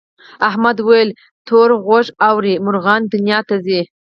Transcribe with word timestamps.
احمد 0.49 0.77
وویل 0.79 1.09
تور 1.47 1.69
غوږو 1.85 2.13
ارواوې 2.27 2.55
مرغانو 2.65 3.11
دنیا 3.13 3.39
ته 3.49 3.55
ځي. 3.65 3.81